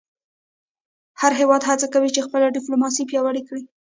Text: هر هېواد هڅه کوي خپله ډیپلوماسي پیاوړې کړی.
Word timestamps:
هر 1.21 1.31
هېواد 1.39 1.61
هڅه 1.69 1.87
کوي 1.93 2.25
خپله 2.27 2.53
ډیپلوماسي 2.55 3.03
پیاوړې 3.09 3.41
کړی. 3.49 3.63